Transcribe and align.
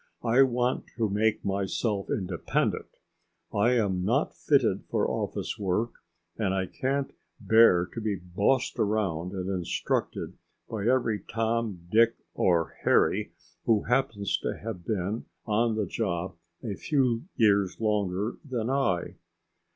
"I 0.23 0.41
want 0.41 0.85
to 0.97 1.11
make 1.11 1.45
myself 1.45 2.09
independent. 2.09 2.87
I 3.53 3.73
am 3.73 4.03
not 4.03 4.33
fitted 4.33 4.83
for 4.89 5.07
office 5.07 5.59
work, 5.59 5.91
and 6.39 6.55
I 6.55 6.65
can't 6.65 7.13
bear 7.39 7.85
to 7.93 8.01
be 8.01 8.15
bossed 8.15 8.79
around 8.79 9.33
and 9.33 9.47
instructed 9.47 10.39
by 10.67 10.87
every 10.87 11.19
Tom, 11.19 11.87
Dick, 11.91 12.15
or 12.33 12.77
Harry 12.83 13.33
who 13.65 13.83
happens 13.83 14.39
to 14.39 14.57
have 14.57 14.83
been 14.87 15.25
on 15.45 15.75
the 15.75 15.85
job 15.85 16.33
a 16.63 16.73
few 16.73 17.25
years 17.37 17.79
longer 17.79 18.39
than 18.43 18.71
I." 18.71 19.17